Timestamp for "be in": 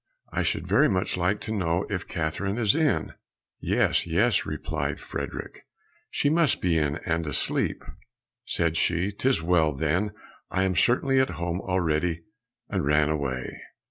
6.59-6.95